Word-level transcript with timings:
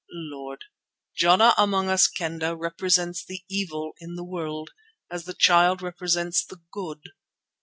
"Lord, 0.09 0.63
Jana 1.15 1.53
among 1.59 1.87
us 1.87 2.07
Kendah 2.07 2.55
represents 2.55 3.23
the 3.23 3.43
evil 3.47 3.93
in 3.99 4.15
the 4.15 4.23
world, 4.23 4.71
as 5.11 5.25
the 5.25 5.35
Child 5.35 5.83
represents 5.83 6.43
the 6.43 6.57
good. 6.71 7.11